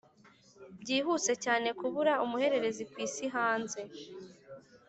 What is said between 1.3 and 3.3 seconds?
cyane kubura umuhererezi kwisi